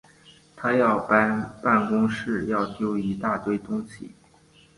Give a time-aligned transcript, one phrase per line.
[0.55, 4.09] 他们搬办公室要丟一大堆东西